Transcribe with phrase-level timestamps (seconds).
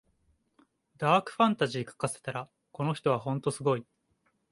[0.97, 3.85] ダークファンタジー書かせたらこの人はほんとすごい